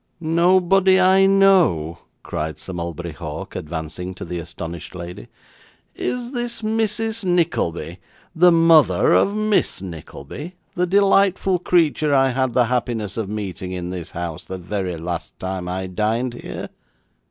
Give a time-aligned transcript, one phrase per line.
[0.19, 5.27] 'Nobody I know!' cried Sir Mulberry Hawk, advancing to the astonished lady.
[5.93, 7.23] 'Is this Mrs.
[7.23, 7.99] Nickleby
[8.35, 13.73] the mother of Miss Nickleby the delightful creature that I had the happiness of meeting
[13.73, 16.69] in this house the very last time I dined here?